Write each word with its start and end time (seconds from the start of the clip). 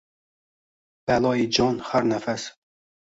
Baloyi 1.05 1.45
jon 1.59 1.77
har 1.91 2.03
nafas. 2.13 2.49